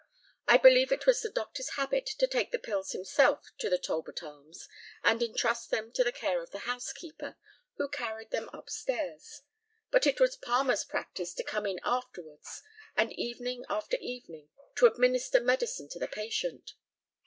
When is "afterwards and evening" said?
11.83-13.63